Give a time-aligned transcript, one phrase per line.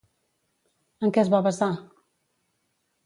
[1.07, 1.69] En què es va basar?